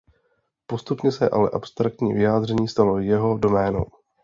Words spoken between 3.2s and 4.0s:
doménou.